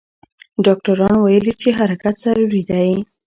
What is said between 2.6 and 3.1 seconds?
دی.